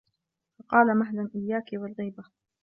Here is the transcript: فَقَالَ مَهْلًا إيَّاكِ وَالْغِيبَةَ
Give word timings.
فَقَالَ 0.59 0.97
مَهْلًا 0.99 1.29
إيَّاكِ 1.35 1.65
وَالْغِيبَةَ 1.73 2.23